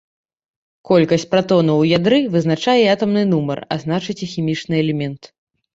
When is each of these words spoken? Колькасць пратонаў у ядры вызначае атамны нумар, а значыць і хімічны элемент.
Колькасць 0.89 1.25
пратонаў 1.33 1.83
у 1.83 1.87
ядры 1.97 2.19
вызначае 2.37 2.75
атамны 2.95 3.23
нумар, 3.35 3.59
а 3.73 3.83
значыць 3.87 4.21
і 4.25 4.33
хімічны 4.35 4.75
элемент. 4.85 5.35